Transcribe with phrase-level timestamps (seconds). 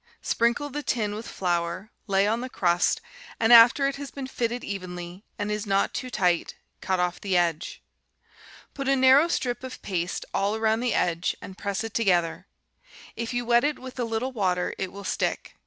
[0.23, 3.01] Sprinkle the tin with flour, lay on the crust,
[3.39, 7.37] and after it has been fitted evenly, and is not too tight, cut off the
[7.37, 7.83] edge.
[8.73, 12.47] Put a narrow strip of paste all around the edge, and press it together;
[13.15, 15.53] if you wet it with a little water it will stick.